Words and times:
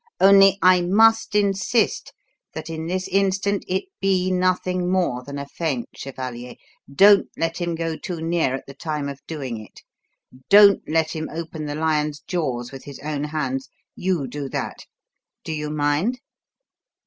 Only, 0.19 0.57
I 0.63 0.81
must 0.81 1.35
insist 1.35 2.11
that 2.55 2.71
in 2.71 2.87
this 2.87 3.07
instance 3.07 3.63
it 3.67 3.83
be 3.99 4.31
nothing 4.31 4.89
more 4.91 5.23
than 5.23 5.37
a 5.37 5.45
feint, 5.47 5.89
chevalier. 5.93 6.55
Don't 6.91 7.27
let 7.37 7.57
him 7.61 7.75
go 7.75 7.95
too 7.95 8.19
near 8.19 8.55
at 8.55 8.65
the 8.65 8.73
time 8.73 9.07
of 9.07 9.21
doing 9.27 9.63
it. 9.63 9.81
Don't 10.49 10.81
let 10.89 11.11
him 11.15 11.29
open 11.31 11.67
the 11.67 11.75
lion's 11.75 12.19
jaws 12.21 12.71
with 12.71 12.85
his 12.85 12.97
own 13.01 13.25
hands. 13.25 13.69
You 13.95 14.27
do 14.27 14.49
that. 14.49 14.87
Do 15.43 15.51
you 15.53 15.69
mind?" 15.69 16.19